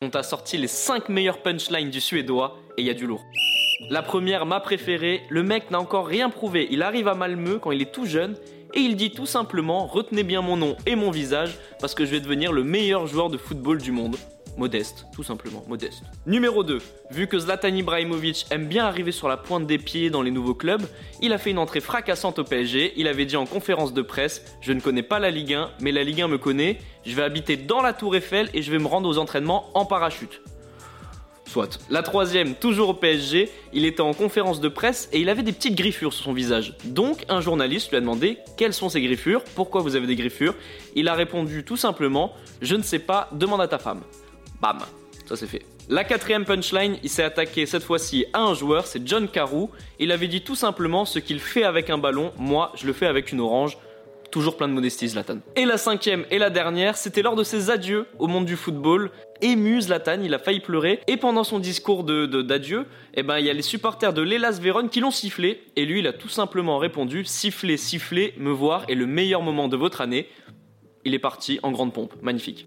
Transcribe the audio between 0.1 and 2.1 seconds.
t'a sorti les 5 meilleures punchlines du